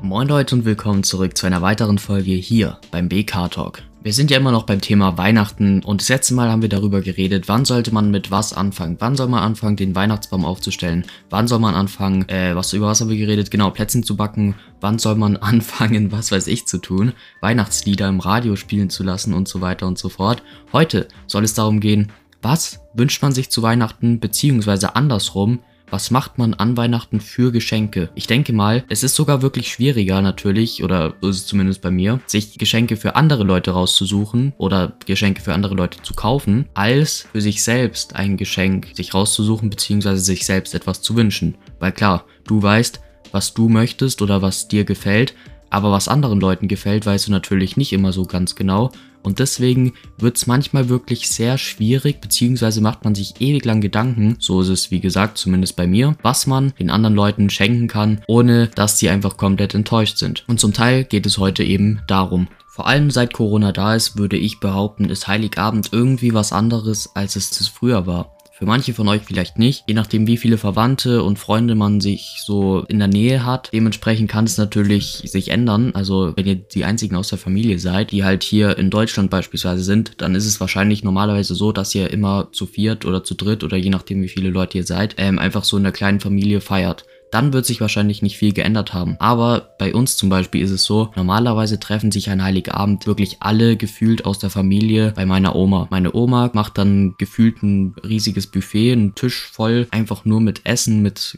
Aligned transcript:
Moin 0.00 0.28
Leute 0.28 0.54
und 0.54 0.64
willkommen 0.64 1.02
zurück 1.02 1.36
zu 1.36 1.44
einer 1.44 1.60
weiteren 1.60 1.98
Folge 1.98 2.30
hier 2.30 2.78
beim 2.92 3.08
BK 3.08 3.48
Talk. 3.48 3.82
Wir 4.00 4.12
sind 4.12 4.30
ja 4.30 4.36
immer 4.36 4.52
noch 4.52 4.62
beim 4.62 4.80
Thema 4.80 5.18
Weihnachten 5.18 5.82
und 5.82 6.00
das 6.00 6.08
letzte 6.08 6.34
Mal 6.34 6.48
haben 6.50 6.62
wir 6.62 6.68
darüber 6.68 7.00
geredet, 7.00 7.48
wann 7.48 7.64
sollte 7.64 7.92
man 7.92 8.12
mit 8.12 8.30
was 8.30 8.52
anfangen? 8.52 8.96
Wann 9.00 9.16
soll 9.16 9.26
man 9.26 9.42
anfangen, 9.42 9.74
den 9.74 9.96
Weihnachtsbaum 9.96 10.44
aufzustellen? 10.44 11.04
Wann 11.30 11.48
soll 11.48 11.58
man 11.58 11.74
anfangen, 11.74 12.28
äh, 12.28 12.54
was 12.54 12.72
über 12.72 12.86
was 12.86 13.00
haben 13.00 13.10
wir 13.10 13.16
geredet? 13.16 13.50
Genau, 13.50 13.70
Plätzchen 13.70 14.04
zu 14.04 14.16
backen. 14.16 14.54
Wann 14.80 15.00
soll 15.00 15.16
man 15.16 15.36
anfangen, 15.38 16.12
was 16.12 16.30
weiß 16.30 16.46
ich 16.46 16.66
zu 16.66 16.78
tun? 16.78 17.12
Weihnachtslieder 17.40 18.08
im 18.08 18.20
Radio 18.20 18.54
spielen 18.54 18.90
zu 18.90 19.02
lassen 19.02 19.34
und 19.34 19.48
so 19.48 19.60
weiter 19.60 19.88
und 19.88 19.98
so 19.98 20.08
fort. 20.08 20.44
Heute 20.72 21.08
soll 21.26 21.42
es 21.42 21.54
darum 21.54 21.80
gehen, 21.80 22.12
was 22.40 22.80
wünscht 22.94 23.20
man 23.20 23.32
sich 23.32 23.50
zu 23.50 23.62
Weihnachten, 23.62 24.20
beziehungsweise 24.20 24.94
andersrum, 24.94 25.58
was 25.90 26.10
macht 26.10 26.38
man 26.38 26.54
an 26.54 26.76
Weihnachten 26.76 27.20
für 27.20 27.52
Geschenke? 27.52 28.10
Ich 28.14 28.26
denke 28.26 28.52
mal, 28.52 28.84
es 28.88 29.02
ist 29.02 29.14
sogar 29.14 29.42
wirklich 29.42 29.68
schwieriger 29.68 30.20
natürlich, 30.20 30.82
oder 30.84 31.14
ist 31.22 31.36
es 31.36 31.46
zumindest 31.46 31.82
bei 31.82 31.90
mir, 31.90 32.20
sich 32.26 32.58
Geschenke 32.58 32.96
für 32.96 33.16
andere 33.16 33.44
Leute 33.44 33.72
rauszusuchen 33.72 34.52
oder 34.58 34.92
Geschenke 35.06 35.42
für 35.42 35.54
andere 35.54 35.74
Leute 35.74 36.02
zu 36.02 36.14
kaufen, 36.14 36.66
als 36.74 37.26
für 37.32 37.40
sich 37.40 37.62
selbst 37.62 38.16
ein 38.16 38.36
Geschenk 38.36 38.88
sich 38.94 39.14
rauszusuchen, 39.14 39.70
beziehungsweise 39.70 40.22
sich 40.22 40.44
selbst 40.44 40.74
etwas 40.74 41.02
zu 41.02 41.16
wünschen. 41.16 41.56
Weil 41.78 41.92
klar, 41.92 42.24
du 42.46 42.62
weißt, 42.62 43.00
was 43.32 43.54
du 43.54 43.68
möchtest 43.68 44.22
oder 44.22 44.42
was 44.42 44.68
dir 44.68 44.84
gefällt, 44.84 45.34
aber 45.70 45.92
was 45.92 46.08
anderen 46.08 46.40
Leuten 46.40 46.68
gefällt, 46.68 47.04
weißt 47.04 47.28
du 47.28 47.30
natürlich 47.30 47.76
nicht 47.76 47.92
immer 47.92 48.12
so 48.12 48.24
ganz 48.24 48.54
genau. 48.54 48.90
Und 49.22 49.38
deswegen 49.38 49.92
wird 50.16 50.36
es 50.36 50.46
manchmal 50.46 50.88
wirklich 50.88 51.28
sehr 51.28 51.58
schwierig, 51.58 52.20
beziehungsweise 52.20 52.80
macht 52.80 53.04
man 53.04 53.14
sich 53.14 53.40
ewig 53.40 53.64
lang 53.64 53.80
Gedanken, 53.80 54.36
so 54.38 54.60
ist 54.60 54.68
es 54.68 54.90
wie 54.90 55.00
gesagt 55.00 55.38
zumindest 55.38 55.76
bei 55.76 55.86
mir, 55.86 56.16
was 56.22 56.46
man 56.46 56.72
den 56.78 56.90
anderen 56.90 57.14
Leuten 57.14 57.50
schenken 57.50 57.88
kann, 57.88 58.22
ohne 58.26 58.68
dass 58.68 58.98
sie 58.98 59.08
einfach 59.08 59.36
komplett 59.36 59.74
enttäuscht 59.74 60.18
sind. 60.18 60.44
Und 60.48 60.60
zum 60.60 60.72
Teil 60.72 61.04
geht 61.04 61.26
es 61.26 61.38
heute 61.38 61.64
eben 61.64 62.00
darum. 62.06 62.48
Vor 62.66 62.86
allem 62.86 63.10
seit 63.10 63.32
Corona 63.32 63.72
da 63.72 63.96
ist, 63.96 64.18
würde 64.18 64.36
ich 64.36 64.60
behaupten, 64.60 65.10
ist 65.10 65.26
Heiligabend 65.26 65.88
irgendwie 65.92 66.32
was 66.32 66.52
anderes, 66.52 67.10
als 67.16 67.34
es 67.34 67.66
früher 67.66 68.06
war. 68.06 68.37
Für 68.58 68.66
manche 68.66 68.92
von 68.92 69.06
euch 69.06 69.22
vielleicht 69.22 69.56
nicht, 69.56 69.84
je 69.86 69.94
nachdem 69.94 70.26
wie 70.26 70.36
viele 70.36 70.58
Verwandte 70.58 71.22
und 71.22 71.38
Freunde 71.38 71.76
man 71.76 72.00
sich 72.00 72.40
so 72.44 72.84
in 72.88 72.98
der 72.98 73.06
Nähe 73.06 73.46
hat. 73.46 73.70
Dementsprechend 73.72 74.28
kann 74.28 74.46
es 74.46 74.58
natürlich 74.58 75.22
sich 75.26 75.52
ändern. 75.52 75.92
Also 75.94 76.32
wenn 76.34 76.44
ihr 76.44 76.56
die 76.56 76.84
einzigen 76.84 77.14
aus 77.14 77.28
der 77.28 77.38
Familie 77.38 77.78
seid, 77.78 78.10
die 78.10 78.24
halt 78.24 78.42
hier 78.42 78.76
in 78.76 78.90
Deutschland 78.90 79.30
beispielsweise 79.30 79.84
sind, 79.84 80.20
dann 80.20 80.34
ist 80.34 80.44
es 80.44 80.58
wahrscheinlich 80.58 81.04
normalerweise 81.04 81.54
so, 81.54 81.70
dass 81.70 81.94
ihr 81.94 82.10
immer 82.10 82.48
zu 82.50 82.66
viert 82.66 83.04
oder 83.04 83.22
zu 83.22 83.36
dritt 83.36 83.62
oder 83.62 83.76
je 83.76 83.90
nachdem 83.90 84.22
wie 84.22 84.28
viele 84.28 84.50
Leute 84.50 84.78
ihr 84.78 84.84
seid, 84.84 85.14
ähm, 85.18 85.38
einfach 85.38 85.62
so 85.62 85.76
in 85.76 85.84
der 85.84 85.92
kleinen 85.92 86.18
Familie 86.18 86.60
feiert 86.60 87.04
dann 87.30 87.52
wird 87.52 87.66
sich 87.66 87.80
wahrscheinlich 87.80 88.22
nicht 88.22 88.36
viel 88.36 88.52
geändert 88.52 88.94
haben. 88.94 89.16
Aber 89.18 89.74
bei 89.78 89.94
uns 89.94 90.16
zum 90.16 90.28
Beispiel 90.28 90.62
ist 90.62 90.70
es 90.70 90.84
so, 90.84 91.10
normalerweise 91.16 91.78
treffen 91.78 92.10
sich 92.10 92.30
an 92.30 92.42
Heiligabend 92.42 93.06
wirklich 93.06 93.38
alle 93.40 93.76
gefühlt 93.76 94.24
aus 94.24 94.38
der 94.38 94.50
Familie 94.50 95.12
bei 95.14 95.26
meiner 95.26 95.54
Oma. 95.54 95.86
Meine 95.90 96.14
Oma 96.14 96.50
macht 96.52 96.78
dann 96.78 97.14
gefühlt 97.18 97.62
ein 97.62 97.94
riesiges 98.04 98.46
Buffet, 98.46 98.92
einen 98.92 99.14
Tisch 99.14 99.42
voll, 99.42 99.86
einfach 99.90 100.24
nur 100.24 100.40
mit 100.40 100.62
Essen, 100.64 101.02
mit 101.02 101.36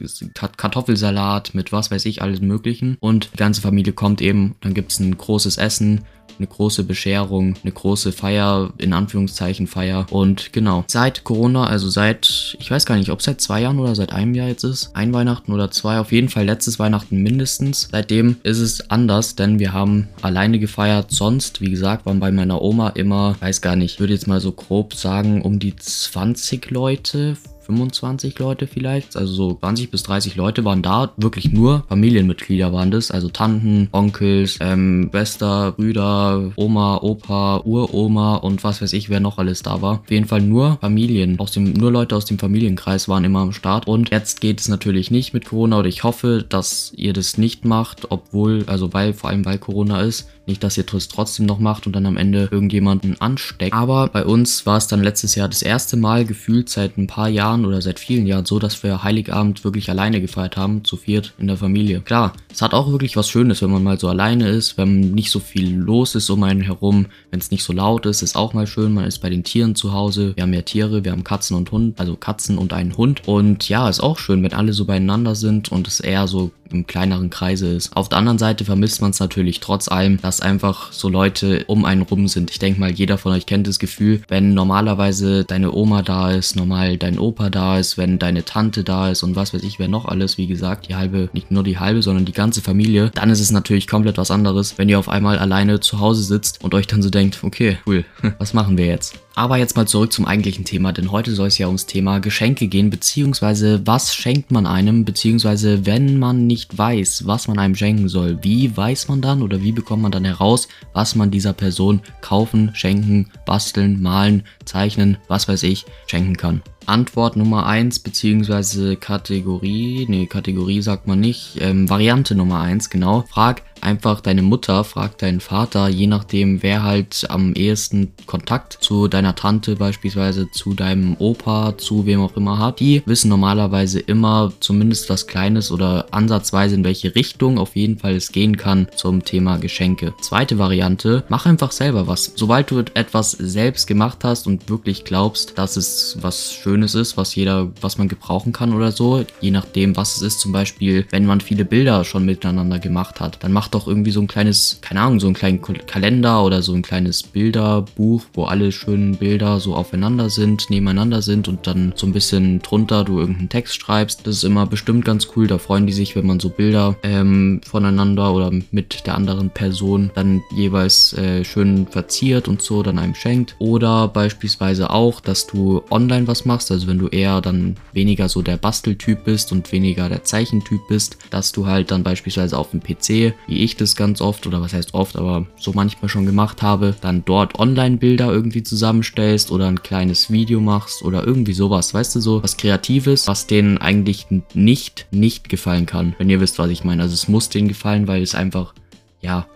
Kartoffelsalat, 0.57 1.55
mit 1.55 1.73
was 1.73 1.91
weiß 1.91 2.05
ich, 2.07 2.23
alles 2.23 2.41
möglichen. 2.41 2.97
Und 3.01 3.31
die 3.33 3.39
ganze 3.39 3.61
Familie 3.61 3.93
kommt 3.93 4.21
eben, 4.21 4.57
dann 4.61 4.75
gibt 4.75 4.93
es 4.93 5.01
ein 5.01 5.17
großes 5.17 5.59
Essen 5.59 6.03
eine 6.41 6.47
große 6.47 6.85
Bescherung, 6.85 7.55
eine 7.63 7.73
große 7.73 8.13
Feier, 8.13 8.73
in 8.79 8.93
Anführungszeichen 8.93 9.67
Feier. 9.67 10.07
Und 10.11 10.53
genau, 10.53 10.85
seit 10.89 11.23
Corona, 11.23 11.67
also 11.67 11.89
seit, 11.89 12.57
ich 12.59 12.71
weiß 12.71 12.87
gar 12.87 12.97
nicht, 12.97 13.11
ob 13.11 13.21
seit 13.23 13.41
zwei 13.41 13.61
Jahren 13.63 13.79
oder 13.79 13.95
seit 13.95 14.13
einem 14.13 14.35
Jahr 14.35 14.49
jetzt 14.49 14.65
ist, 14.65 14.91
ein 14.95 15.13
Weihnachten 15.13 15.53
oder 15.53 15.71
zwei, 15.71 16.01
auf 16.01 16.13
jeden 16.13 16.31
Fall 16.31 16.47
letztes 16.47 16.79
Weihnachten 16.79 17.23
mindestens. 17.23 17.89
Seitdem 17.93 18.37
ist 18.43 18.59
es 18.59 18.91
anders, 18.91 19.37
denn 19.37 19.59
wir 19.59 19.73
haben 19.73 20.09
alleine 20.23 20.59
gefeiert. 20.59 21.11
Sonst, 21.11 21.61
wie 21.61 21.71
gesagt, 21.71 22.07
waren 22.07 22.21
bei 22.21 22.33
meiner 22.33 22.63
Oma 22.63 22.89
immer, 22.91 23.37
weiß 23.41 23.61
gar 23.61 23.77
nicht, 23.77 24.01
würde 24.01 24.15
jetzt 24.15 24.27
mal 24.27 24.41
so 24.41 24.53
grob 24.53 24.95
sagen, 24.95 25.43
um 25.43 25.59
die 25.59 25.77
20 25.77 26.71
Leute, 26.71 27.37
25 27.71 28.39
Leute 28.39 28.67
vielleicht, 28.67 29.17
also 29.17 29.33
so 29.33 29.55
20 29.55 29.91
bis 29.91 30.03
30 30.03 30.37
Leute 30.37 30.65
waren 30.65 30.83
da, 30.83 31.13
wirklich 31.17 31.53
nur 31.53 31.85
Familienmitglieder 31.89 32.73
waren 32.73 32.91
das, 32.91 33.11
also 33.11 33.29
Tanten, 33.29 33.89
Onkels, 33.93 34.59
ähm, 34.61 35.09
Schwester, 35.11 35.73
Brüder, 35.73 36.53
Oma, 36.57 36.99
Opa, 37.03 37.63
Uroma 37.65 38.37
und 38.37 38.65
was 38.65 38.83
weiß 38.83 38.93
ich, 38.93 39.09
wer 39.09 39.21
noch 39.21 39.39
alles 39.39 39.63
da 39.63 39.81
war. 39.83 40.01
Auf 40.01 40.11
jeden 40.11 40.27
Fall 40.27 40.41
nur 40.41 40.79
Familien, 40.81 41.39
aus 41.39 41.53
dem, 41.53 41.73
nur 41.73 41.93
Leute 41.93 42.17
aus 42.17 42.25
dem 42.25 42.39
Familienkreis 42.39 43.09
waren 43.09 43.25
immer 43.25 43.41
am 43.41 43.53
Start 43.53 43.87
und 43.87 44.11
jetzt 44.11 44.41
geht 44.41 44.61
es 44.61 44.69
natürlich 44.69 45.11
nicht 45.11 45.33
mit 45.33 45.47
Corona 45.47 45.79
oder 45.79 45.89
ich 45.89 46.03
hoffe, 46.03 46.45
dass 46.49 46.93
ihr 46.97 47.13
das 47.13 47.39
nicht 47.39 47.65
macht, 47.65 48.11
obwohl, 48.11 48.65
also 48.67 48.93
weil, 48.93 49.13
vor 49.13 49.31
allem 49.31 49.45
weil 49.45 49.59
Corona 49.59 50.01
ist, 50.03 50.29
nicht, 50.51 50.65
dass 50.65 50.77
ihr 50.77 50.85
es 50.93 51.09
trotzdem 51.09 51.47
noch 51.47 51.61
macht 51.61 51.87
und 51.87 51.95
dann 51.95 52.07
am 52.07 52.17
Ende 52.17 52.49
irgendjemanden 52.51 53.21
ansteckt. 53.21 53.73
Aber 53.73 54.09
bei 54.09 54.25
uns 54.25 54.67
war 54.67 54.77
es 54.77 54.89
dann 54.89 55.03
letztes 55.03 55.35
Jahr 55.37 55.49
das 55.49 55.63
erste 55.63 55.97
Mal 55.97 56.25
gefühlt 56.25 56.69
seit 56.69 56.99
ein 56.99 57.07
paar 57.07 57.29
Jahren 57.29 57.60
oder 57.65 57.83
seit 57.83 57.99
vielen 57.99 58.27
Jahren 58.27 58.47
so, 58.47 58.59
dass 58.59 58.83
wir 58.83 59.03
Heiligabend 59.03 59.65
wirklich 59.65 59.91
alleine 59.91 60.21
gefeiert 60.21 60.57
haben, 60.57 60.85
zu 60.85 60.97
viert 60.97 61.35
in 61.39 61.47
der 61.47 61.57
Familie. 61.57 62.01
Klar, 62.01 62.33
es 62.53 62.63
hat 62.63 62.75
auch 62.75 62.91
wirklich 62.91 63.17
was 63.17 63.29
Schönes, 63.29 63.63
wenn 63.63 63.71
man 63.71 63.83
mal 63.83 63.99
so 63.99 64.09
alleine 64.09 64.49
ist, 64.49 64.77
wenn 64.79 65.13
nicht 65.13 65.31
so 65.31 65.41
viel 65.41 65.75
los 65.75 66.15
ist 66.15 66.31
um 66.31 66.43
einen 66.43 66.63
herum, 66.63 67.07
wenn 67.31 67.41
es 67.41 67.51
nicht 67.51 67.65
so 67.65 67.73
laut 67.73 68.07
ist, 68.07 68.23
ist 68.23 68.37
auch 68.37 68.55
mal 68.55 68.67
schön. 68.67 68.95
Man 68.95 69.05
ist 69.05 69.19
bei 69.19 69.31
den 69.31 69.45
Tieren 69.45 69.75
zu 69.75 69.93
Hause. 69.93 70.33
Wir 70.37 70.43
haben 70.43 70.55
ja 70.55 70.63
Tiere, 70.63 71.05
wir 71.05 71.13
haben 71.13 71.25
Katzen 71.25 71.57
und 71.57 71.71
Hund, 71.73 71.99
also 72.01 72.17
Katzen 72.17 72.59
und 72.59 72.73
einen 72.73 72.97
Hund. 72.97 73.23
Und 73.27 73.69
ja, 73.69 73.89
ist 73.89 74.03
auch 74.03 74.19
schön, 74.19 74.43
wenn 74.43 74.53
alle 74.53 74.73
so 74.73 74.85
beieinander 74.85 75.35
sind 75.35 75.73
und 75.73 75.87
es 75.89 76.01
eher 76.01 76.27
so 76.29 76.51
im 76.73 76.87
kleineren 76.87 77.31
Kreise 77.31 77.69
ist. 77.69 77.97
Auf 77.97 78.09
der 78.09 78.19
anderen 78.19 78.39
Seite 78.39 78.65
vermisst 78.65 79.01
man 79.01 79.11
es 79.11 79.21
natürlich 79.21 79.61
trotz 79.61 79.89
allem, 79.89 80.21
dass 80.21 80.41
einfach 80.41 80.93
so 80.93 81.09
Leute 81.09 81.65
um 81.67 81.85
einen 81.85 82.03
rum 82.03 82.29
sind. 82.29 82.51
Ich 82.51 82.59
denke 82.59 82.81
mal, 82.81 82.91
jeder 82.91 83.19
von 83.19 83.33
euch 83.33 83.47
kennt 83.47 83.67
das 83.67 83.79
Gefühl, 83.79 84.23
wenn 84.29 84.55
normalerweise 84.55 85.45
deine 85.45 85.73
Oma 85.73 86.03
da 86.03 86.31
ist, 86.31 86.57
normal 86.57 86.97
dein 86.97 87.19
Opa 87.19 87.40
da 87.49 87.79
ist, 87.79 87.97
wenn 87.97 88.19
deine 88.19 88.45
Tante 88.45 88.85
da 88.85 89.09
ist 89.09 89.23
und 89.23 89.37
was 89.37 89.55
weiß 89.55 89.63
ich, 89.63 89.79
wer 89.79 89.89
noch 89.89 90.05
alles, 90.05 90.37
wie 90.37 90.47
gesagt, 90.47 90.89
die 90.89 90.97
halbe, 90.97 91.31
nicht 91.33 91.51
nur 91.51 91.63
die 91.63 91.79
halbe, 91.79 92.03
sondern 92.03 92.25
die 92.25 92.33
ganze 92.33 92.61
Familie, 92.61 93.11
dann 93.15 93.31
ist 93.31 93.41
es 93.41 93.53
natürlich 93.53 93.87
komplett 93.87 94.19
was 94.19 94.31
anderes, 94.31 94.77
wenn 94.77 94.89
ihr 94.89 94.99
auf 94.99 95.09
einmal 95.09 95.39
alleine 95.39 95.81
zu 95.81 96.01
Hause 96.01 96.23
sitzt 96.25 96.63
und 96.63 96.75
euch 96.75 96.87
dann 96.87 97.03
so 97.03 97.09
denkt, 97.09 97.39
okay, 97.43 97.79
cool, 97.87 98.05
was 98.39 98.53
machen 98.53 98.77
wir 98.77 98.87
jetzt? 98.87 99.19
Aber 99.35 99.57
jetzt 99.57 99.77
mal 99.77 99.87
zurück 99.87 100.13
zum 100.13 100.27
eigentlichen 100.27 100.65
Thema, 100.65 100.93
denn 100.93 101.13
heute 101.13 101.35
soll 101.35 101.49
es 101.49 101.57
ja 101.57 101.67
ums 101.67 101.87
Thema 101.87 102.19
Geschenke 102.19 102.67
gehen, 102.67 102.91
beziehungsweise 102.91 103.81
was 103.87 104.15
schenkt 104.15 104.51
man 104.51 104.67
einem, 104.67 105.05
beziehungsweise 105.05 105.87
wenn 105.87 106.19
man 106.19 106.47
nicht 106.47 106.77
weiß, 106.77 107.27
was 107.27 107.49
man 107.49 107.59
einem 107.59 107.75
schenken 107.77 108.09
soll, 108.09 108.39
wie 108.43 108.77
weiß 108.77 109.09
man 109.09 109.23
dann 109.23 109.43
oder 109.43 109.63
wie 109.63 109.73
bekommt 109.73 110.03
man 110.03 110.13
dann 110.13 110.25
heraus, 110.25 110.69
was 110.93 111.15
man 111.15 111.31
dieser 111.31 111.53
Person 111.53 112.01
kaufen, 112.21 112.73
schenken, 112.75 113.31
basteln, 113.47 114.03
malen, 114.03 114.43
zeichnen, 114.65 115.17
was 115.29 115.49
weiß 115.49 115.63
ich, 115.63 115.87
schenken 116.07 116.37
kann. 116.37 116.61
Antwort 116.87 117.37
Nummer 117.37 117.67
1 117.67 118.01
beziehungsweise 118.01 118.97
Kategorie, 118.97 120.07
nee, 120.09 120.27
Kategorie 120.27 120.83
sagt 120.83 121.07
man 121.07 121.21
nicht, 121.21 121.59
ähm, 121.61 121.89
Variante 121.89 122.35
Nummer 122.35 122.61
1, 122.61 122.91
genau. 122.91 123.25
Frag 123.29 123.63
einfach 123.83 124.21
deine 124.21 124.43
Mutter, 124.43 124.85
frag 124.85 125.19
deinen 125.19 125.41
Vater, 125.41 125.89
je 125.89 126.07
nachdem, 126.07 126.63
wer 126.63 126.83
halt 126.83 127.27
am 127.29 127.55
ehesten 127.55 128.13
Kontakt 128.27 128.79
zu 128.81 129.09
deiner 129.09 129.35
Tante 129.35 129.77
beispielsweise, 129.77 130.51
zu 130.51 130.75
deinem 130.75 131.17
Opa, 131.19 131.77
zu 131.79 132.07
wem 132.07 132.21
auch 132.21 132.37
immer 132.37 132.59
hat. 132.59 132.81
Die 132.81 133.03
wissen 133.07 133.29
normalerweise 133.29 134.01
immer 134.01 134.53
zumindest 134.61 135.11
was 135.11 135.27
Kleines 135.27 135.71
oder 135.71 136.07
ansatzweise 136.11 136.75
in 136.75 136.85
welche 136.85 137.15
Richtung 137.15 137.59
auf 137.59 137.77
jeden 137.77 137.99
Fall 137.99 138.15
es 138.15 138.33
gehen 138.33 138.57
kann 138.57 138.89
zum 138.95 139.25
Thema 139.25 139.57
Geschenke. 139.59 140.15
Zweite 140.21 140.59
Variante, 140.59 141.25
mach 141.29 141.47
einfach 141.47 141.73
selber 141.73 142.07
was. 142.07 142.33
Sobald 142.37 142.71
du 142.71 142.81
etwas 142.95 143.33
selbst 143.33 143.87
gemacht 143.87 144.25
hast 144.25 144.47
und 144.47 144.69
wirklich 144.69 145.05
glaubst, 145.05 145.59
dass 145.59 145.77
es 145.77 146.19
was 146.21 146.53
Schönes 146.53 146.95
ist, 146.95 147.17
was 147.17 147.35
jeder, 147.35 147.71
was 147.81 147.99
man 147.99 148.09
gebrauchen 148.09 148.53
kann 148.53 148.75
oder 148.75 148.93
so, 148.93 149.25
je 149.41 149.51
nachdem, 149.51 149.97
was 149.97 150.17
es 150.17 150.23
ist, 150.23 150.41
zum 150.41 150.53
Beispiel, 150.53 151.07
wenn 151.11 151.27
man 151.27 151.41
viele 151.41 151.65
Bilder 151.65 152.05
schon 152.05 152.25
miteinander 152.25 152.79
gemacht 152.79 153.21
hat, 153.21 153.43
dann 153.43 153.53
mach 153.71 153.81
doch 153.81 153.87
irgendwie 153.87 154.11
so 154.11 154.21
ein 154.21 154.27
kleines, 154.27 154.79
keine 154.81 155.01
Ahnung, 155.01 155.21
so 155.21 155.27
einen 155.27 155.35
kleinen 155.35 155.63
Kalender 155.63 156.43
oder 156.45 156.61
so 156.61 156.73
ein 156.75 156.83
kleines 156.83 157.23
Bilderbuch, 157.23 158.25
wo 158.35 158.45
alle 158.45 158.73
schönen 158.73 159.17
Bilder 159.17 159.61
so 159.61 159.75
aufeinander 159.77 160.29
sind, 160.29 160.71
nebeneinander 160.71 161.23
sind 161.23 161.47
und 161.47 161.67
dann 161.67 161.93
so 161.95 162.07
ein 162.07 162.13
bisschen 162.13 162.61
drunter 162.63 163.05
du 163.05 163.21
irgendeinen 163.21 163.49
Text 163.49 163.81
schreibst. 163.81 164.27
Das 164.27 164.37
ist 164.37 164.45
immer 164.45 164.67
bestimmt 164.67 165.05
ganz 165.05 165.29
cool. 165.37 165.47
Da 165.47 165.59
freuen 165.59 165.87
die 165.87 165.93
sich, 165.93 166.17
wenn 166.17 166.27
man 166.27 166.41
so 166.41 166.49
Bilder 166.49 166.97
ähm, 167.05 167.61
voneinander 167.65 168.35
oder 168.35 168.51
mit 168.73 169.07
der 169.07 169.15
anderen 169.15 169.51
Person 169.51 170.11
dann 170.15 170.43
jeweils 170.53 171.13
äh, 171.13 171.45
schön 171.45 171.87
verziert 171.87 172.49
und 172.49 172.63
so 172.63 172.83
dann 172.83 172.99
einem 172.99 173.15
schenkt. 173.15 173.55
Oder 173.59 174.09
beispielsweise 174.09 174.91
auch, 174.91 175.21
dass 175.21 175.47
du 175.47 175.83
online 175.91 176.27
was 176.27 176.45
machst, 176.45 176.73
also 176.73 176.89
wenn 176.89 176.99
du 176.99 177.07
eher 177.07 177.41
dann 177.41 177.77
weniger 177.93 178.29
so 178.29 178.43
der 178.43 178.57
Basteltyp 178.57 179.25
bist 179.25 179.53
und 179.53 179.71
weniger 179.71 180.09
der 180.09 180.25
Zeichentyp 180.25 180.81
bist, 180.89 181.19
dass 181.31 181.53
du 181.53 181.67
halt 181.67 181.93
dann 181.93 182.03
beispielsweise 182.03 182.59
auf 182.59 182.71
dem 182.73 182.81
PC, 182.81 183.35
wie 183.47 183.60
ich 183.61 183.77
das 183.77 183.97
ganz 183.97 184.21
oft, 184.21 184.47
oder 184.47 184.61
was 184.61 184.73
heißt 184.73 184.95
oft, 184.95 185.17
aber 185.17 185.47
so 185.57 185.73
manchmal 185.73 186.09
schon 186.09 186.27
gemacht 186.27 186.63
habe, 186.63 186.95
dann 187.01 187.25
dort 187.25 187.59
Online-Bilder 187.59 188.31
irgendwie 188.31 188.63
zusammenstellst 188.63 189.51
oder 189.51 189.69
ein 189.69 189.83
kleines 189.83 190.31
Video 190.31 190.61
machst 190.61 191.03
oder 191.03 191.27
irgendwie 191.27 191.53
sowas, 191.53 191.95
weißt 191.95 192.17
du, 192.17 192.21
so 192.21 192.43
was 192.43 192.57
Kreatives, 192.57 193.27
was 193.29 193.47
denen 193.47 193.79
eigentlich 193.79 194.27
nicht, 194.55 195.07
nicht 195.11 195.49
gefallen 195.49 195.87
kann, 195.87 196.15
wenn 196.19 196.31
ihr 196.31 196.41
wisst, 196.41 196.59
was 196.59 196.71
ich 196.71 196.85
meine. 196.85 197.03
Also 197.03 197.15
es 197.15 197.29
muss 197.29 197.49
denen 197.49 197.69
gefallen, 197.69 198.09
weil 198.09 198.23
es 198.23 198.35
einfach, 198.35 198.75
ja, 199.21 199.47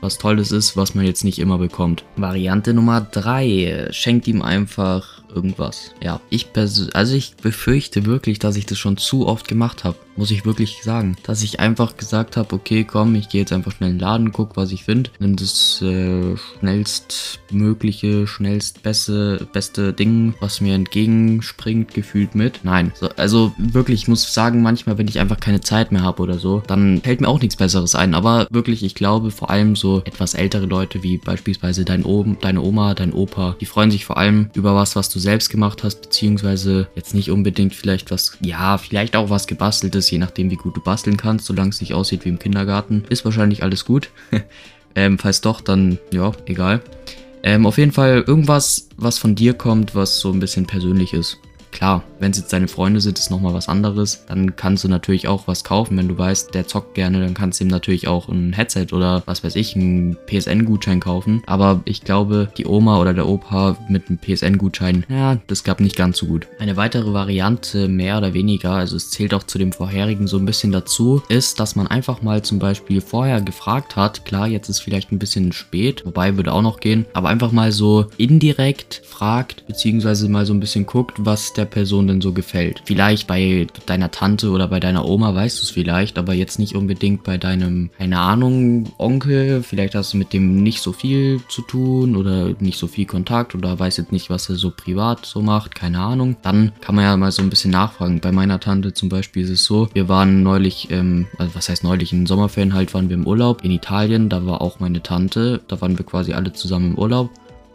was 0.00 0.18
Tolles 0.18 0.50
ist, 0.50 0.76
was 0.76 0.94
man 0.96 1.06
jetzt 1.06 1.24
nicht 1.24 1.38
immer 1.38 1.58
bekommt. 1.58 2.04
Variante 2.16 2.74
Nummer 2.74 3.00
3. 3.00 3.88
Schenkt 3.92 4.26
ihm 4.26 4.42
einfach 4.42 5.21
irgendwas. 5.34 5.92
Ja, 6.02 6.20
ich 6.30 6.48
also 6.54 7.14
ich 7.14 7.36
befürchte 7.36 8.06
wirklich, 8.06 8.38
dass 8.38 8.56
ich 8.56 8.66
das 8.66 8.78
schon 8.78 8.96
zu 8.96 9.26
oft 9.26 9.48
gemacht 9.48 9.84
habe 9.84 9.96
muss 10.16 10.30
ich 10.30 10.44
wirklich 10.44 10.82
sagen. 10.82 11.16
Dass 11.22 11.42
ich 11.42 11.60
einfach 11.60 11.96
gesagt 11.96 12.36
habe, 12.36 12.54
okay, 12.54 12.84
komm, 12.84 13.14
ich 13.14 13.28
gehe 13.28 13.40
jetzt 13.40 13.52
einfach 13.52 13.72
schnell 13.72 13.90
in 13.90 13.96
den 13.96 14.02
Laden, 14.02 14.32
guck, 14.32 14.56
was 14.56 14.72
ich 14.72 14.84
finde. 14.84 15.10
Nimm 15.18 15.36
das 15.36 15.80
äh, 15.82 16.36
schnellstmögliche, 16.58 18.26
schnellst 18.26 18.82
beste, 18.82 19.46
Ding, 19.92 20.34
was 20.40 20.60
mir 20.60 20.74
entgegenspringt, 20.74 21.94
gefühlt 21.94 22.34
mit. 22.34 22.60
Nein, 22.62 22.92
so, 22.94 23.08
also 23.16 23.52
wirklich, 23.58 24.02
ich 24.02 24.08
muss 24.08 24.32
sagen, 24.32 24.62
manchmal, 24.62 24.98
wenn 24.98 25.08
ich 25.08 25.18
einfach 25.18 25.40
keine 25.40 25.60
Zeit 25.60 25.92
mehr 25.92 26.02
habe 26.02 26.22
oder 26.22 26.38
so, 26.38 26.62
dann 26.66 27.00
fällt 27.02 27.20
mir 27.20 27.28
auch 27.28 27.40
nichts 27.40 27.56
Besseres 27.56 27.94
ein. 27.94 28.14
Aber 28.14 28.46
wirklich, 28.50 28.82
ich 28.82 28.94
glaube, 28.94 29.30
vor 29.30 29.50
allem 29.50 29.76
so 29.76 30.02
etwas 30.04 30.34
ältere 30.34 30.66
Leute, 30.66 31.02
wie 31.02 31.18
beispielsweise 31.18 31.84
dein 31.84 32.04
Ohm, 32.04 32.36
deine 32.40 32.60
Oma, 32.60 32.94
dein 32.94 33.12
Opa, 33.12 33.56
die 33.60 33.66
freuen 33.66 33.90
sich 33.90 34.04
vor 34.04 34.18
allem 34.18 34.50
über 34.54 34.74
was, 34.74 34.96
was 34.96 35.08
du 35.08 35.18
selbst 35.22 35.48
gemacht 35.48 35.82
hast, 35.82 36.02
beziehungsweise 36.02 36.88
jetzt 36.94 37.14
nicht 37.14 37.30
unbedingt 37.30 37.74
vielleicht 37.74 38.10
was, 38.10 38.36
ja, 38.40 38.76
vielleicht 38.76 39.16
auch 39.16 39.30
was 39.30 39.46
gebasteltes 39.46 40.10
je 40.10 40.18
nachdem 40.18 40.50
wie 40.50 40.56
gut 40.56 40.76
du 40.76 40.80
basteln 40.80 41.16
kannst, 41.16 41.46
solange 41.46 41.70
es 41.70 41.80
nicht 41.80 41.94
aussieht 41.94 42.24
wie 42.24 42.28
im 42.28 42.38
Kindergarten, 42.38 43.04
ist 43.08 43.24
wahrscheinlich 43.24 43.62
alles 43.62 43.84
gut. 43.84 44.10
ähm, 44.94 45.18
falls 45.18 45.40
doch, 45.40 45.60
dann 45.60 45.98
ja, 46.12 46.32
egal. 46.46 46.82
Ähm, 47.42 47.66
auf 47.66 47.78
jeden 47.78 47.92
Fall 47.92 48.24
irgendwas, 48.26 48.88
was 48.96 49.18
von 49.18 49.34
dir 49.34 49.54
kommt, 49.54 49.94
was 49.94 50.20
so 50.20 50.30
ein 50.30 50.40
bisschen 50.40 50.66
persönlich 50.66 51.12
ist. 51.12 51.38
Klar, 51.72 52.04
wenn 52.20 52.30
es 52.30 52.38
jetzt 52.38 52.52
deine 52.52 52.68
Freunde 52.68 53.00
sind, 53.00 53.18
ist 53.18 53.30
nochmal 53.30 53.54
was 53.54 53.68
anderes. 53.68 54.24
Dann 54.26 54.54
kannst 54.54 54.84
du 54.84 54.88
natürlich 54.88 55.26
auch 55.26 55.48
was 55.48 55.64
kaufen, 55.64 55.96
wenn 55.96 56.06
du 56.06 56.16
weißt, 56.16 56.54
der 56.54 56.68
zockt 56.68 56.94
gerne, 56.94 57.20
dann 57.20 57.34
kannst 57.34 57.58
du 57.58 57.64
ihm 57.64 57.68
natürlich 57.68 58.06
auch 58.06 58.28
ein 58.28 58.52
Headset 58.52 58.88
oder 58.92 59.22
was 59.26 59.42
weiß 59.42 59.56
ich, 59.56 59.74
einen 59.74 60.16
PSN-Gutschein 60.26 61.00
kaufen. 61.00 61.42
Aber 61.46 61.80
ich 61.84 62.02
glaube, 62.02 62.50
die 62.56 62.66
Oma 62.66 63.00
oder 63.00 63.14
der 63.14 63.26
Opa 63.26 63.76
mit 63.88 64.08
einem 64.08 64.18
PSN-Gutschein, 64.18 65.04
ja, 65.08 65.38
das 65.46 65.64
gab 65.64 65.80
nicht 65.80 65.96
ganz 65.96 66.18
so 66.18 66.26
gut. 66.26 66.46
Eine 66.58 66.76
weitere 66.76 67.12
Variante, 67.12 67.88
mehr 67.88 68.18
oder 68.18 68.34
weniger, 68.34 68.72
also 68.72 68.94
es 68.96 69.10
zählt 69.10 69.34
auch 69.34 69.42
zu 69.42 69.58
dem 69.58 69.72
vorherigen 69.72 70.26
so 70.26 70.38
ein 70.38 70.46
bisschen 70.46 70.72
dazu, 70.72 71.22
ist, 71.28 71.58
dass 71.58 71.74
man 71.74 71.86
einfach 71.86 72.22
mal 72.22 72.42
zum 72.42 72.58
Beispiel 72.58 73.00
vorher 73.00 73.40
gefragt 73.40 73.96
hat, 73.96 74.24
klar, 74.24 74.46
jetzt 74.46 74.68
ist 74.68 74.80
vielleicht 74.80 75.10
ein 75.10 75.18
bisschen 75.18 75.52
spät, 75.52 76.04
wobei 76.04 76.36
würde 76.36 76.52
auch 76.52 76.62
noch 76.62 76.80
gehen, 76.80 77.06
aber 77.14 77.30
einfach 77.30 77.50
mal 77.50 77.72
so 77.72 78.06
indirekt 78.18 79.02
fragt, 79.04 79.66
beziehungsweise 79.66 80.28
mal 80.28 80.46
so 80.46 80.52
ein 80.52 80.60
bisschen 80.60 80.86
guckt, 80.86 81.24
was 81.24 81.52
der 81.52 81.61
der 81.62 81.66
Person 81.66 82.08
denn 82.08 82.20
so 82.20 82.32
gefällt. 82.32 82.82
Vielleicht 82.84 83.26
bei 83.26 83.66
deiner 83.86 84.10
Tante 84.10 84.50
oder 84.50 84.68
bei 84.68 84.80
deiner 84.80 85.04
Oma 85.06 85.34
weißt 85.34 85.58
du 85.58 85.62
es 85.62 85.70
vielleicht, 85.70 86.18
aber 86.18 86.34
jetzt 86.34 86.58
nicht 86.58 86.74
unbedingt 86.74 87.22
bei 87.22 87.38
deinem, 87.38 87.90
keine 87.96 88.18
Ahnung, 88.18 88.92
Onkel. 88.98 89.62
Vielleicht 89.62 89.94
hast 89.94 90.12
du 90.12 90.16
mit 90.16 90.32
dem 90.32 90.62
nicht 90.62 90.82
so 90.82 90.92
viel 90.92 91.40
zu 91.48 91.62
tun 91.62 92.16
oder 92.16 92.50
nicht 92.58 92.78
so 92.78 92.88
viel 92.88 93.06
Kontakt 93.06 93.54
oder 93.54 93.78
weißt 93.78 93.98
jetzt 93.98 94.12
nicht, 94.12 94.28
was 94.28 94.48
er 94.48 94.56
so 94.56 94.70
privat 94.70 95.24
so 95.24 95.40
macht, 95.40 95.74
keine 95.74 96.00
Ahnung. 96.00 96.36
Dann 96.42 96.72
kann 96.80 96.96
man 96.96 97.04
ja 97.04 97.16
mal 97.16 97.30
so 97.30 97.42
ein 97.42 97.50
bisschen 97.50 97.70
nachfragen. 97.70 98.20
Bei 98.20 98.32
meiner 98.32 98.58
Tante 98.58 98.92
zum 98.92 99.08
Beispiel 99.08 99.44
ist 99.44 99.50
es 99.50 99.64
so, 99.64 99.88
wir 99.94 100.08
waren 100.08 100.42
neulich, 100.42 100.88
ähm, 100.90 101.26
also 101.38 101.54
was 101.54 101.68
heißt 101.68 101.84
neulich, 101.84 102.12
in 102.12 102.26
Sommerferien 102.26 102.74
halt 102.74 102.92
waren 102.94 103.08
wir 103.08 103.16
im 103.16 103.26
Urlaub 103.26 103.64
in 103.64 103.70
Italien, 103.70 104.28
da 104.28 104.44
war 104.44 104.60
auch 104.60 104.80
meine 104.80 105.02
Tante, 105.02 105.60
da 105.68 105.80
waren 105.80 105.96
wir 105.96 106.04
quasi 106.04 106.32
alle 106.32 106.52
zusammen 106.52 106.92
im 106.92 106.98
Urlaub 106.98 107.30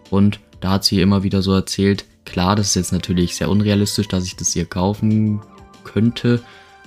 und 0.10 0.40
da 0.60 0.72
hat 0.72 0.84
sie 0.84 1.02
immer 1.02 1.24
wieder 1.24 1.42
so 1.42 1.54
erzählt, 1.54 2.06
Klar, 2.28 2.58
das 2.58 2.68
ist 2.68 2.76
jetzt 2.76 2.92
natürlich 2.92 3.36
sehr 3.38 3.50
unrealistisch, 3.50 4.10
dass 4.10 4.26
ich 4.26 4.36
das 4.36 4.52
hier 4.52 4.66
kaufen 4.66 5.40
könnte, 5.86 6.44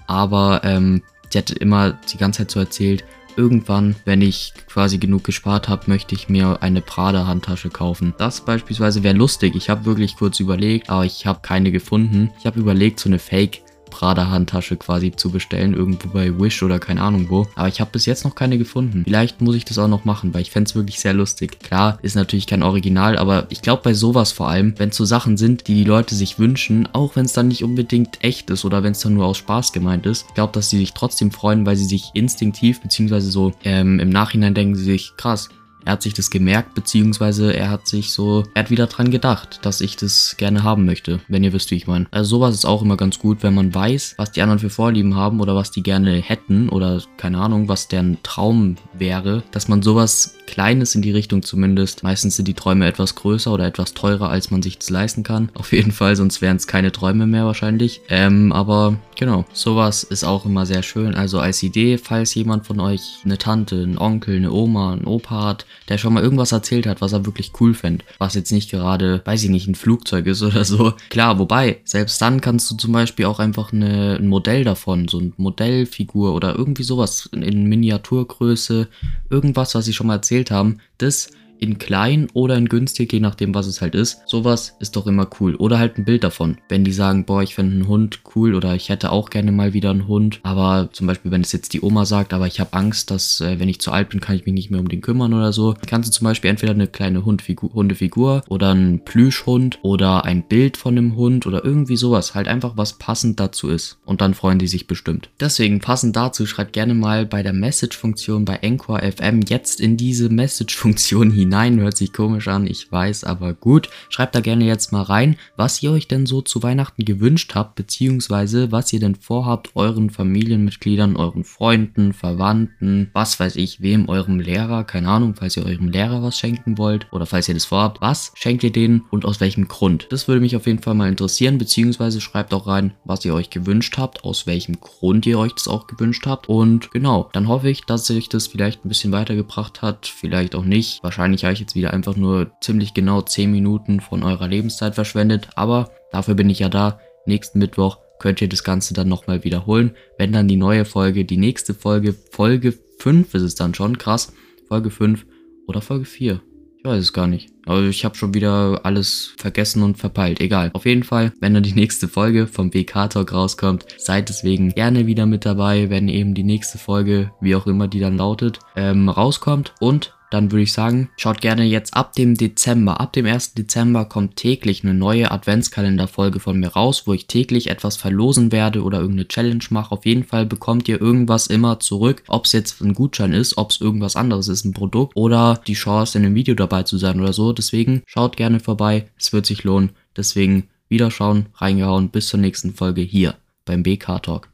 aber 0.06 0.60
ähm, 0.64 1.02
sie 1.30 1.38
hat 1.38 1.50
immer 1.50 1.92
die 2.12 2.18
ganze 2.18 2.38
Zeit 2.38 2.50
so 2.50 2.60
erzählt, 2.60 3.04
irgendwann, 3.36 3.96
wenn 4.04 4.20
ich 4.20 4.52
quasi 4.68 4.98
genug 4.98 5.24
gespart 5.24 5.68
habe, 5.70 5.84
möchte 5.86 6.14
ich 6.14 6.28
mir 6.28 6.58
eine 6.60 6.82
Prada-Handtasche 6.82 7.70
kaufen. 7.70 8.12
Das 8.18 8.42
beispielsweise 8.42 9.02
wäre 9.02 9.16
lustig. 9.16 9.54
Ich 9.56 9.70
habe 9.70 9.86
wirklich 9.86 10.16
kurz 10.16 10.40
überlegt, 10.40 10.90
aber 10.90 11.06
ich 11.06 11.24
habe 11.24 11.40
keine 11.40 11.72
gefunden. 11.72 12.30
Ich 12.38 12.44
habe 12.44 12.60
überlegt, 12.60 13.00
so 13.00 13.08
eine 13.08 13.18
Fake 13.18 13.62
Prada-Handtasche 13.90 14.76
quasi 14.76 15.12
zu 15.12 15.30
bestellen, 15.30 15.74
irgendwo 15.74 16.08
bei 16.08 16.38
Wish 16.38 16.62
oder 16.62 16.78
keine 16.78 17.02
Ahnung 17.02 17.26
wo. 17.28 17.46
Aber 17.54 17.68
ich 17.68 17.80
habe 17.80 17.90
bis 17.90 18.06
jetzt 18.06 18.24
noch 18.24 18.34
keine 18.34 18.58
gefunden. 18.58 19.02
Vielleicht 19.04 19.40
muss 19.40 19.56
ich 19.56 19.64
das 19.64 19.78
auch 19.78 19.88
noch 19.88 20.04
machen, 20.04 20.32
weil 20.32 20.42
ich 20.42 20.50
fände 20.50 20.68
es 20.68 20.74
wirklich 20.74 21.00
sehr 21.00 21.12
lustig. 21.12 21.58
Klar, 21.60 21.98
ist 22.02 22.16
natürlich 22.16 22.46
kein 22.46 22.62
Original, 22.62 23.18
aber 23.18 23.46
ich 23.50 23.62
glaube 23.62 23.82
bei 23.82 23.94
sowas 23.94 24.32
vor 24.32 24.48
allem, 24.48 24.74
wenn 24.78 24.90
es 24.90 24.96
so 24.96 25.04
Sachen 25.04 25.36
sind, 25.36 25.66
die 25.66 25.74
die 25.74 25.84
Leute 25.84 26.14
sich 26.14 26.38
wünschen, 26.38 26.88
auch 26.92 27.16
wenn 27.16 27.24
es 27.24 27.32
dann 27.32 27.48
nicht 27.48 27.64
unbedingt 27.64 28.22
echt 28.22 28.50
ist 28.50 28.64
oder 28.64 28.82
wenn 28.82 28.92
es 28.92 29.00
dann 29.00 29.14
nur 29.14 29.26
aus 29.26 29.38
Spaß 29.38 29.72
gemeint 29.72 30.06
ist, 30.06 30.26
ich 30.28 30.34
glaube, 30.34 30.52
dass 30.52 30.70
sie 30.70 30.78
sich 30.78 30.94
trotzdem 30.94 31.30
freuen, 31.30 31.66
weil 31.66 31.76
sie 31.76 31.84
sich 31.84 32.10
instinktiv, 32.14 32.80
beziehungsweise 32.80 33.30
so 33.30 33.52
ähm, 33.64 33.98
im 33.98 34.10
Nachhinein 34.10 34.54
denken 34.54 34.76
sie 34.76 34.84
sich, 34.84 35.12
krass, 35.16 35.48
er 35.84 35.92
hat 35.92 36.02
sich 36.02 36.14
das 36.14 36.30
gemerkt, 36.30 36.74
beziehungsweise 36.74 37.54
er 37.54 37.70
hat 37.70 37.86
sich 37.86 38.12
so, 38.12 38.44
er 38.54 38.64
hat 38.64 38.70
wieder 38.70 38.86
dran 38.86 39.10
gedacht, 39.10 39.60
dass 39.62 39.80
ich 39.80 39.96
das 39.96 40.36
gerne 40.36 40.62
haben 40.62 40.84
möchte, 40.84 41.20
wenn 41.28 41.44
ihr 41.44 41.52
wisst, 41.52 41.70
wie 41.70 41.76
ich 41.76 41.86
meine. 41.86 42.06
Also 42.10 42.36
sowas 42.36 42.54
ist 42.54 42.64
auch 42.64 42.82
immer 42.82 42.96
ganz 42.96 43.18
gut, 43.18 43.42
wenn 43.42 43.54
man 43.54 43.74
weiß, 43.74 44.14
was 44.16 44.32
die 44.32 44.42
anderen 44.42 44.58
für 44.58 44.70
Vorlieben 44.70 45.16
haben 45.16 45.40
oder 45.40 45.54
was 45.54 45.70
die 45.70 45.82
gerne 45.82 46.16
hätten 46.16 46.68
oder 46.68 47.02
keine 47.16 47.38
Ahnung, 47.38 47.68
was 47.68 47.88
deren 47.88 48.18
Traum 48.22 48.76
wäre, 48.92 49.42
dass 49.50 49.68
man 49.68 49.82
sowas 49.82 50.36
Kleines 50.50 50.96
in 50.96 51.02
die 51.02 51.12
Richtung 51.12 51.44
zumindest. 51.44 52.02
Meistens 52.02 52.34
sind 52.34 52.48
die 52.48 52.54
Träume 52.54 52.86
etwas 52.86 53.14
größer 53.14 53.52
oder 53.52 53.66
etwas 53.66 53.94
teurer, 53.94 54.30
als 54.30 54.50
man 54.50 54.62
sich 54.62 54.78
das 54.78 54.90
leisten 54.90 55.22
kann. 55.22 55.48
Auf 55.54 55.72
jeden 55.72 55.92
Fall, 55.92 56.16
sonst 56.16 56.42
wären 56.42 56.56
es 56.56 56.66
keine 56.66 56.90
Träume 56.90 57.26
mehr 57.26 57.46
wahrscheinlich. 57.46 58.00
Ähm, 58.08 58.52
aber 58.52 58.96
genau, 59.16 59.44
sowas 59.52 60.02
ist 60.02 60.24
auch 60.24 60.44
immer 60.44 60.66
sehr 60.66 60.82
schön. 60.82 61.14
Also 61.14 61.38
als 61.38 61.62
Idee, 61.62 61.98
falls 61.98 62.34
jemand 62.34 62.66
von 62.66 62.80
euch 62.80 63.00
eine 63.24 63.38
Tante, 63.38 63.76
einen 63.76 63.96
Onkel, 63.96 64.36
eine 64.36 64.50
Oma, 64.50 64.92
einen 64.92 65.04
Opa 65.04 65.44
hat, 65.44 65.66
der 65.88 65.98
schon 65.98 66.12
mal 66.12 66.22
irgendwas 66.22 66.52
erzählt 66.52 66.86
hat, 66.86 67.00
was 67.00 67.12
er 67.12 67.26
wirklich 67.26 67.52
cool 67.60 67.74
fände. 67.74 68.04
Was 68.18 68.34
jetzt 68.34 68.52
nicht 68.52 68.70
gerade, 68.70 69.22
weiß 69.24 69.44
ich 69.44 69.50
nicht, 69.50 69.68
ein 69.68 69.74
Flugzeug 69.74 70.26
ist 70.26 70.42
oder 70.42 70.64
so. 70.64 70.94
Klar, 71.08 71.38
wobei, 71.38 71.80
selbst 71.84 72.20
dann 72.22 72.40
kannst 72.40 72.70
du 72.70 72.76
zum 72.76 72.92
Beispiel 72.92 73.26
auch 73.26 73.38
einfach 73.38 73.72
eine, 73.72 74.16
ein 74.16 74.28
Modell 74.28 74.64
davon, 74.64 75.08
so 75.08 75.18
ein 75.18 75.32
Modellfigur 75.36 76.34
oder 76.34 76.56
irgendwie 76.56 76.84
sowas 76.84 77.28
in 77.32 77.64
Miniaturgröße, 77.64 78.88
irgendwas, 79.28 79.74
was 79.74 79.88
ich 79.88 79.96
schon 79.96 80.06
mal 80.06 80.16
erzählt 80.16 80.50
haben, 80.50 80.78
das 80.98 81.30
in 81.60 81.78
klein 81.78 82.28
oder 82.32 82.56
in 82.56 82.68
günstig, 82.68 83.12
je 83.12 83.20
nachdem, 83.20 83.54
was 83.54 83.66
es 83.66 83.80
halt 83.80 83.94
ist. 83.94 84.22
Sowas 84.26 84.76
ist 84.80 84.96
doch 84.96 85.06
immer 85.06 85.28
cool. 85.38 85.54
Oder 85.56 85.78
halt 85.78 85.98
ein 85.98 86.04
Bild 86.04 86.24
davon. 86.24 86.56
Wenn 86.68 86.84
die 86.84 86.92
sagen, 86.92 87.24
boah, 87.24 87.42
ich 87.42 87.54
finde 87.54 87.74
einen 87.74 87.88
Hund 87.88 88.20
cool 88.34 88.54
oder 88.54 88.74
ich 88.74 88.88
hätte 88.88 89.12
auch 89.12 89.30
gerne 89.30 89.52
mal 89.52 89.74
wieder 89.74 89.90
einen 89.90 90.08
Hund. 90.08 90.40
Aber 90.42 90.88
zum 90.92 91.06
Beispiel, 91.06 91.30
wenn 91.30 91.42
es 91.42 91.52
jetzt 91.52 91.72
die 91.74 91.82
Oma 91.82 92.06
sagt, 92.06 92.32
aber 92.32 92.46
ich 92.46 92.60
habe 92.60 92.72
Angst, 92.72 93.10
dass 93.10 93.40
äh, 93.40 93.60
wenn 93.60 93.68
ich 93.68 93.80
zu 93.80 93.92
alt 93.92 94.08
bin, 94.08 94.20
kann 94.20 94.36
ich 94.36 94.46
mich 94.46 94.54
nicht 94.54 94.70
mehr 94.70 94.80
um 94.80 94.88
den 94.88 95.02
kümmern 95.02 95.34
oder 95.34 95.52
so. 95.52 95.74
Kannst 95.86 96.08
du 96.08 96.12
zum 96.12 96.24
Beispiel 96.24 96.50
entweder 96.50 96.72
eine 96.72 96.86
kleine 96.86 97.24
Hundfigur, 97.24 97.72
Hundefigur 97.74 98.42
oder 98.48 98.70
einen 98.70 99.04
Plüschhund 99.04 99.78
oder 99.82 100.24
ein 100.24 100.42
Bild 100.48 100.76
von 100.76 100.96
einem 100.96 101.16
Hund 101.16 101.46
oder 101.46 101.64
irgendwie 101.64 101.96
sowas. 101.96 102.34
Halt 102.34 102.48
einfach 102.48 102.76
was 102.76 102.94
passend 102.94 103.38
dazu 103.38 103.68
ist. 103.68 103.98
Und 104.06 104.20
dann 104.22 104.34
freuen 104.34 104.58
die 104.58 104.68
sich 104.68 104.86
bestimmt. 104.86 105.28
Deswegen 105.38 105.80
passend 105.80 106.16
dazu, 106.16 106.46
schreibt 106.46 106.72
gerne 106.72 106.94
mal 106.94 107.26
bei 107.26 107.42
der 107.42 107.52
Message-Funktion 107.52 108.44
bei 108.44 108.56
Encore 108.62 109.00
FM 109.12 109.42
jetzt 109.46 109.80
in 109.80 109.96
diese 109.96 110.30
Message-Funktion 110.30 111.30
hinein 111.30 111.49
hinein. 111.50 111.80
Hört 111.80 111.96
sich 111.96 112.12
komisch 112.12 112.46
an, 112.46 112.66
ich 112.66 112.90
weiß, 112.90 113.24
aber 113.24 113.54
gut. 113.54 113.90
Schreibt 114.08 114.36
da 114.36 114.40
gerne 114.40 114.64
jetzt 114.64 114.92
mal 114.92 115.02
rein, 115.02 115.36
was 115.56 115.82
ihr 115.82 115.90
euch 115.90 116.06
denn 116.06 116.24
so 116.26 116.42
zu 116.42 116.62
Weihnachten 116.62 117.04
gewünscht 117.04 117.56
habt, 117.56 117.74
beziehungsweise 117.74 118.70
was 118.70 118.92
ihr 118.92 119.00
denn 119.00 119.16
vorhabt, 119.16 119.70
euren 119.74 120.10
Familienmitgliedern, 120.10 121.16
euren 121.16 121.42
Freunden, 121.42 122.12
Verwandten, 122.12 123.10
was 123.14 123.40
weiß 123.40 123.56
ich, 123.56 123.80
wem, 123.80 124.08
eurem 124.08 124.38
Lehrer, 124.38 124.84
keine 124.84 125.08
Ahnung, 125.08 125.34
falls 125.34 125.56
ihr 125.56 125.66
eurem 125.66 125.88
Lehrer 125.88 126.22
was 126.22 126.38
schenken 126.38 126.78
wollt 126.78 127.08
oder 127.10 127.26
falls 127.26 127.48
ihr 127.48 127.54
das 127.54 127.64
vorhabt, 127.64 128.00
was 128.00 128.32
schenkt 128.36 128.62
ihr 128.62 128.72
denen 128.72 129.02
und 129.10 129.24
aus 129.24 129.40
welchem 129.40 129.66
Grund? 129.66 130.06
Das 130.10 130.28
würde 130.28 130.40
mich 130.40 130.54
auf 130.54 130.66
jeden 130.66 130.82
Fall 130.82 130.94
mal 130.94 131.08
interessieren, 131.08 131.58
beziehungsweise 131.58 132.20
schreibt 132.20 132.54
auch 132.54 132.68
rein, 132.68 132.92
was 133.04 133.24
ihr 133.24 133.34
euch 133.34 133.50
gewünscht 133.50 133.98
habt, 133.98 134.22
aus 134.22 134.46
welchem 134.46 134.78
Grund 134.80 135.26
ihr 135.26 135.38
euch 135.38 135.54
das 135.54 135.66
auch 135.66 135.88
gewünscht 135.88 136.26
habt 136.26 136.48
und 136.48 136.92
genau, 136.92 137.28
dann 137.32 137.48
hoffe 137.48 137.68
ich, 137.68 137.82
dass 137.82 138.08
euch 138.10 138.28
das 138.28 138.46
vielleicht 138.46 138.84
ein 138.84 138.88
bisschen 138.88 139.10
weitergebracht 139.10 139.82
hat, 139.82 140.06
vielleicht 140.06 140.54
auch 140.54 140.64
nicht. 140.64 141.02
Wahrscheinlich 141.02 141.39
ich 141.48 141.60
jetzt 141.60 141.74
wieder 141.74 141.92
einfach 141.92 142.16
nur 142.16 142.52
ziemlich 142.60 142.94
genau 142.94 143.22
10 143.22 143.50
Minuten 143.50 144.00
von 144.00 144.22
eurer 144.22 144.48
Lebenszeit 144.48 144.94
verschwendet, 144.94 145.48
aber 145.56 145.90
dafür 146.12 146.34
bin 146.34 146.50
ich 146.50 146.58
ja 146.58 146.68
da. 146.68 147.00
Nächsten 147.26 147.58
Mittwoch 147.58 147.98
könnt 148.18 148.40
ihr 148.40 148.48
das 148.48 148.64
Ganze 148.64 148.94
dann 148.94 149.08
nochmal 149.08 149.44
wiederholen, 149.44 149.92
wenn 150.18 150.32
dann 150.32 150.48
die 150.48 150.56
neue 150.56 150.84
Folge, 150.84 151.24
die 151.24 151.36
nächste 151.36 151.74
Folge, 151.74 152.14
Folge 152.30 152.74
5 152.98 153.34
ist 153.34 153.42
es 153.42 153.54
dann 153.54 153.74
schon, 153.74 153.98
krass, 153.98 154.32
Folge 154.68 154.90
5 154.90 155.26
oder 155.66 155.80
Folge 155.80 156.04
4. 156.04 156.40
Ich 156.82 156.84
weiß 156.84 156.98
es 156.98 157.12
gar 157.12 157.26
nicht. 157.26 157.50
Aber 157.66 157.82
ich 157.82 158.06
habe 158.06 158.16
schon 158.16 158.32
wieder 158.32 158.80
alles 158.84 159.34
vergessen 159.36 159.82
und 159.82 159.98
verpeilt. 159.98 160.40
Egal. 160.40 160.70
Auf 160.72 160.86
jeden 160.86 161.02
Fall, 161.02 161.30
wenn 161.38 161.52
dann 161.52 161.62
die 161.62 161.74
nächste 161.74 162.08
Folge 162.08 162.46
vom 162.46 162.70
BK-Talk 162.70 163.34
rauskommt, 163.34 163.84
seid 163.98 164.30
deswegen 164.30 164.70
gerne 164.70 165.06
wieder 165.06 165.26
mit 165.26 165.44
dabei, 165.44 165.90
wenn 165.90 166.08
eben 166.08 166.32
die 166.32 166.42
nächste 166.42 166.78
Folge, 166.78 167.32
wie 167.42 167.54
auch 167.54 167.66
immer 167.66 167.86
die 167.86 168.00
dann 168.00 168.16
lautet, 168.16 168.60
ähm, 168.76 169.10
rauskommt. 169.10 169.74
Und 169.78 170.14
dann 170.30 170.52
würde 170.52 170.62
ich 170.62 170.72
sagen, 170.72 171.10
schaut 171.16 171.40
gerne 171.40 171.64
jetzt 171.64 171.94
ab 171.94 172.14
dem 172.14 172.36
Dezember. 172.36 173.00
Ab 173.00 173.12
dem 173.12 173.26
1. 173.26 173.54
Dezember 173.54 174.04
kommt 174.04 174.36
täglich 174.36 174.84
eine 174.84 174.94
neue 174.94 175.30
Adventskalenderfolge 175.30 176.38
von 176.38 176.58
mir 176.58 176.68
raus, 176.68 177.02
wo 177.06 177.12
ich 177.12 177.26
täglich 177.26 177.68
etwas 177.68 177.96
verlosen 177.96 178.52
werde 178.52 178.82
oder 178.82 179.00
irgendeine 179.00 179.28
Challenge 179.28 179.64
mache. 179.70 179.92
Auf 179.92 180.06
jeden 180.06 180.24
Fall 180.24 180.46
bekommt 180.46 180.88
ihr 180.88 181.00
irgendwas 181.00 181.48
immer 181.48 181.80
zurück. 181.80 182.22
Ob 182.28 182.44
es 182.46 182.52
jetzt 182.52 182.80
ein 182.80 182.94
Gutschein 182.94 183.32
ist, 183.32 183.58
ob 183.58 183.70
es 183.70 183.80
irgendwas 183.80 184.16
anderes 184.16 184.48
ist, 184.48 184.64
ein 184.64 184.72
Produkt 184.72 185.16
oder 185.16 185.60
die 185.66 185.74
Chance 185.74 186.18
in 186.18 186.24
einem 186.24 186.36
Video 186.36 186.54
dabei 186.54 186.84
zu 186.84 186.96
sein 186.96 187.20
oder 187.20 187.32
so. 187.32 187.52
Deswegen 187.52 188.02
schaut 188.06 188.36
gerne 188.36 188.60
vorbei. 188.60 189.08
Es 189.18 189.32
wird 189.32 189.46
sich 189.46 189.64
lohnen. 189.64 189.90
Deswegen 190.16 190.68
wieder 190.88 191.10
schauen, 191.10 191.46
reingehauen. 191.56 192.10
Bis 192.10 192.28
zur 192.28 192.40
nächsten 192.40 192.72
Folge 192.72 193.02
hier 193.02 193.34
beim 193.64 193.82
BK 193.82 194.20
Talk. 194.20 194.50